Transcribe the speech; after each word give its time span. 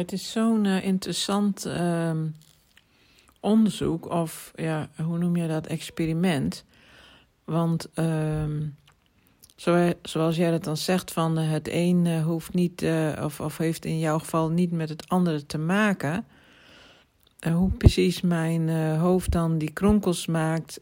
Het 0.00 0.12
is 0.12 0.30
zo'n 0.30 0.64
uh, 0.64 0.84
interessant 0.84 1.66
uh, 1.66 2.12
onderzoek, 3.40 4.10
of 4.10 4.52
ja, 4.54 4.88
hoe 5.04 5.18
noem 5.18 5.36
je 5.36 5.48
dat, 5.48 5.66
experiment. 5.66 6.64
Want 7.44 7.88
zo, 9.56 9.92
zoals 10.02 10.36
jij 10.36 10.50
dat 10.50 10.64
dan 10.64 10.76
zegt, 10.76 11.12
van 11.12 11.38
uh, 11.38 11.50
het 11.50 11.68
een 11.72 12.04
uh, 12.04 12.24
hoeft 12.24 12.54
niet, 12.54 12.86
of, 13.22 13.40
of 13.40 13.56
heeft 13.56 13.84
in 13.84 13.98
jouw 13.98 14.18
geval 14.18 14.50
niet 14.50 14.70
met 14.70 14.88
het 14.88 15.08
andere 15.08 15.46
te 15.46 15.58
maken. 15.58 16.24
hoe 17.52 17.70
precies 17.70 18.20
mijn 18.20 18.96
hoofd 18.96 19.30
dan 19.32 19.58
die 19.58 19.70
kronkels 19.70 20.26
maakt, 20.26 20.80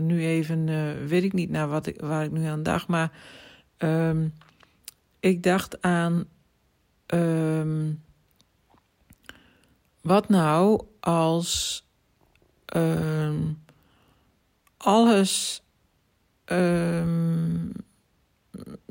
nu 0.00 0.24
even, 0.24 0.66
weet 1.06 1.24
ik 1.24 1.32
niet 1.32 1.50
naar 1.50 1.68
wat 1.68 1.86
ik, 1.86 2.00
waar 2.00 2.24
ik 2.24 2.30
nu 2.30 2.44
aan 2.44 2.62
dacht, 2.62 2.86
maar 2.86 3.10
ehm, 3.76 4.28
ik 5.20 5.42
dacht 5.42 5.82
aan. 5.82 6.26
Wat 10.04 10.28
nou 10.28 10.84
als 11.00 11.84
um, 12.76 13.62
alles, 14.76 15.62
um, 16.44 17.72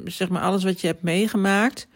zeg 0.03 0.29
maar 0.29 0.41
alles 0.41 0.63
wat 0.63 0.81
je 0.81 0.87
hebt 0.87 1.01
meegemaakt, 1.01 1.87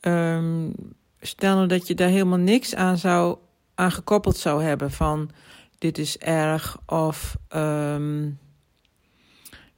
um, 0.00 0.74
stel 1.20 1.54
nou 1.54 1.66
dat 1.66 1.86
je 1.86 1.94
daar 1.94 2.08
helemaal 2.08 2.38
niks 2.38 2.74
aan 2.74 2.98
zou 2.98 3.38
aan 3.74 3.92
gekoppeld 3.92 4.36
zou 4.36 4.62
hebben 4.62 4.90
van 4.90 5.30
dit 5.78 5.98
is 5.98 6.18
erg 6.18 6.78
of 6.86 7.36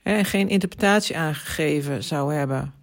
hè, 0.03 0.25
geen 0.25 0.49
interpretatie 0.49 1.19
aangegeven 1.19 2.05
zou 2.05 2.35
hebben. 2.35 2.75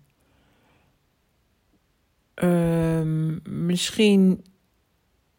Misschien 3.44 4.44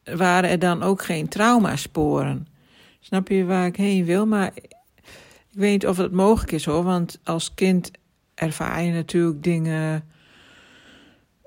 waren 0.04 0.50
er 0.50 0.58
dan 0.58 0.82
ook 0.82 1.02
geen 1.02 1.28
traumasporen. 1.28 2.46
Snap 3.00 3.28
je 3.28 3.44
waar 3.44 3.66
ik 3.66 3.76
heen 3.76 4.04
wil? 4.04 4.26
Maar 4.26 4.52
ik 5.50 5.58
weet 5.58 5.72
niet 5.72 5.86
of 5.86 5.96
het 5.96 6.12
mogelijk 6.12 6.52
is 6.52 6.64
hoor. 6.64 6.82
Want 6.82 7.18
als 7.24 7.54
kind 7.54 7.90
ervaar 8.34 8.82
je 8.82 8.92
natuurlijk 8.92 9.42
dingen 9.42 10.04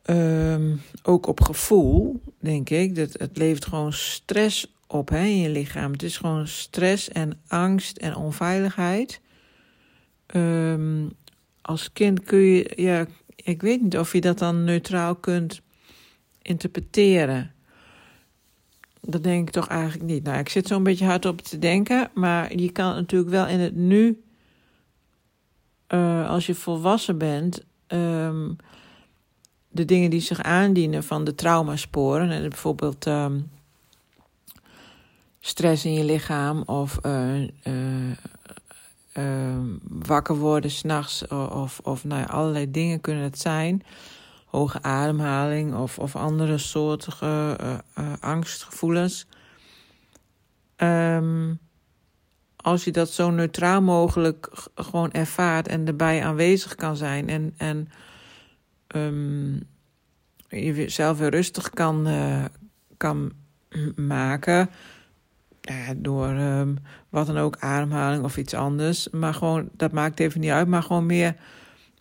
um, 0.05 0.81
ook 1.03 1.27
op 1.27 1.41
gevoel, 1.41 2.21
denk 2.39 2.69
ik. 2.69 2.95
Dat, 2.95 3.13
het 3.13 3.37
levert 3.37 3.65
gewoon 3.65 3.93
stress 3.93 4.73
op 4.87 5.09
hè, 5.09 5.23
in 5.23 5.37
je 5.37 5.49
lichaam. 5.49 5.91
Het 5.91 6.03
is 6.03 6.17
gewoon 6.17 6.47
stress 6.47 7.09
en 7.09 7.41
angst 7.47 7.97
en 7.97 8.15
onveiligheid. 8.15 9.21
Um, 10.35 11.11
als 11.61 11.93
kind 11.93 12.23
kun 12.23 12.39
je, 12.39 12.73
ja, 12.75 13.05
ik 13.35 13.61
weet 13.61 13.81
niet 13.81 13.97
of 13.97 14.13
je 14.13 14.21
dat 14.21 14.39
dan 14.39 14.63
neutraal 14.63 15.15
kunt 15.15 15.61
interpreteren. 16.41 17.53
Dat 19.07 19.23
denk 19.23 19.47
ik 19.47 19.53
toch 19.53 19.67
eigenlijk 19.67 20.11
niet. 20.11 20.23
Nou, 20.23 20.39
ik 20.39 20.49
zit 20.49 20.67
zo'n 20.67 20.83
beetje 20.83 21.05
hard 21.05 21.25
op 21.25 21.41
te 21.41 21.59
denken, 21.59 22.09
maar 22.13 22.55
je 22.55 22.71
kan 22.71 22.95
natuurlijk 22.95 23.31
wel 23.31 23.47
in 23.47 23.59
het 23.59 23.75
nu, 23.75 24.23
uh, 25.89 26.29
als 26.29 26.45
je 26.45 26.55
volwassen 26.55 27.17
bent, 27.17 27.63
um, 27.87 28.55
de 29.67 29.85
dingen 29.85 30.09
die 30.09 30.19
zich 30.19 30.41
aandienen 30.41 31.03
van 31.03 31.23
de 31.23 31.35
traumasporen, 31.35 32.31
en 32.31 32.49
bijvoorbeeld 32.49 33.05
um, 33.05 33.49
stress 35.39 35.85
in 35.85 35.93
je 35.93 36.03
lichaam 36.03 36.61
of 36.61 36.99
uh, 37.05 37.41
uh, 37.63 39.59
wakker 39.83 40.35
worden 40.35 40.71
s'nachts 40.71 41.27
of, 41.27 41.79
of 41.83 42.03
nou 42.03 42.21
ja, 42.21 42.27
allerlei 42.27 42.71
dingen 42.71 43.01
kunnen 43.01 43.23
het 43.23 43.39
zijn 43.39 43.83
hoge 44.53 44.81
ademhaling 44.81 45.75
of, 45.75 45.99
of 45.99 46.15
andere 46.15 46.57
soortige 46.57 47.57
uh, 47.61 47.77
uh, 47.99 48.13
angstgevoelens. 48.19 49.27
Um, 50.77 51.59
als 52.55 52.83
je 52.83 52.91
dat 52.91 53.09
zo 53.09 53.29
neutraal 53.29 53.81
mogelijk 53.81 54.49
gewoon 54.75 55.11
ervaart 55.11 55.67
en 55.67 55.87
erbij 55.87 56.23
aanwezig 56.23 56.75
kan 56.75 56.97
zijn 56.97 57.29
en, 57.29 57.53
en 57.57 57.89
um, 58.95 59.63
jezelf 60.47 61.17
weer 61.17 61.29
rustig 61.29 61.69
kan, 61.69 62.07
uh, 62.07 62.45
kan 62.97 63.31
maken. 63.95 64.69
Ja, 65.61 65.93
door 65.95 66.29
um, 66.29 66.77
wat 67.09 67.27
dan 67.27 67.37
ook, 67.37 67.57
ademhaling 67.59 68.23
of 68.23 68.37
iets 68.37 68.53
anders. 68.53 69.09
Maar 69.09 69.33
gewoon, 69.33 69.69
dat 69.71 69.91
maakt 69.91 70.19
even 70.19 70.39
niet 70.39 70.51
uit, 70.51 70.67
maar 70.67 70.83
gewoon 70.83 71.05
meer 71.05 71.35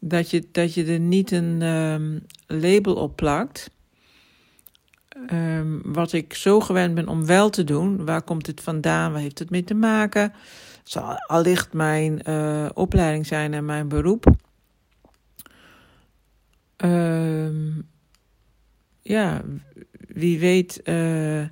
dat 0.04 0.30
je, 0.30 0.48
dat 0.52 0.74
je 0.74 0.84
er 0.84 1.00
niet 1.00 1.30
een 1.30 1.62
um, 1.62 2.26
label 2.46 2.94
op 2.94 3.16
plakt. 3.16 3.70
Um, 5.30 5.80
wat 5.84 6.12
ik 6.12 6.34
zo 6.34 6.60
gewend 6.60 6.94
ben 6.94 7.08
om 7.08 7.26
wel 7.26 7.50
te 7.50 7.64
doen. 7.64 8.04
Waar 8.04 8.22
komt 8.22 8.46
het 8.46 8.60
vandaan? 8.60 9.12
Waar 9.12 9.20
heeft 9.20 9.38
het 9.38 9.50
mee 9.50 9.64
te 9.64 9.74
maken? 9.74 10.32
Zal 10.82 11.14
allicht 11.26 11.72
mijn 11.72 12.20
uh, 12.28 12.68
opleiding 12.74 13.26
zijn 13.26 13.54
en 13.54 13.64
mijn 13.64 13.88
beroep. 13.88 14.26
Um, 16.76 17.88
ja, 19.02 19.42
wie 20.08 20.38
weet 20.38 20.80
uh, 20.84 21.44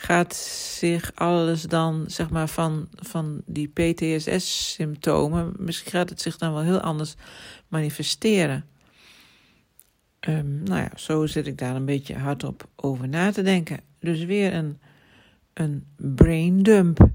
gaat 0.00 0.34
zich 0.78 1.12
alles 1.14 1.62
dan, 1.62 2.04
zeg 2.06 2.30
maar, 2.30 2.48
van, 2.48 2.88
van 2.94 3.42
die 3.46 3.68
PTSS-symptomen, 3.68 5.52
misschien 5.56 5.90
gaat 5.90 6.08
het 6.08 6.20
zich 6.20 6.36
dan 6.36 6.52
wel 6.52 6.62
heel 6.62 6.80
anders 6.80 7.14
manifesteren. 7.68 8.64
Um, 10.28 10.62
nou 10.62 10.80
ja, 10.80 10.90
zo 10.96 11.26
zit 11.26 11.46
ik 11.46 11.58
daar 11.58 11.76
een 11.76 11.84
beetje 11.84 12.14
hardop 12.14 12.68
over 12.76 13.08
na 13.08 13.32
te 13.32 13.42
denken. 13.42 13.80
Dus 13.98 14.24
weer 14.24 14.54
een, 14.54 14.78
een 15.52 15.86
brain 15.96 16.62
dump. 16.62 17.08